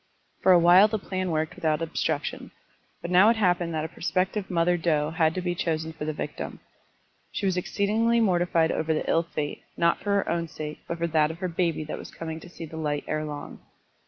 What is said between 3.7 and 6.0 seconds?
that a prospective mother doe had to be chosen